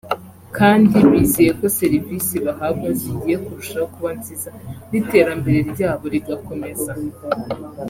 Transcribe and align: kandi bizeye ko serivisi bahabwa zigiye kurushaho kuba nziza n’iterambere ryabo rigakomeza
kandi 0.57 0.97
bizeye 1.11 1.51
ko 1.59 1.65
serivisi 1.79 2.35
bahabwa 2.45 2.87
zigiye 2.99 3.37
kurushaho 3.45 3.85
kuba 3.93 4.11
nziza 4.19 4.49
n’iterambere 4.89 5.59
ryabo 5.71 6.05
rigakomeza 6.13 6.91